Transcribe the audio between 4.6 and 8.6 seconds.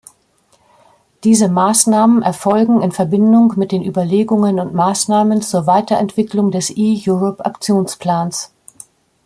Maßnahmen zur Weiterentwicklung des eEurope-Aktionsplans.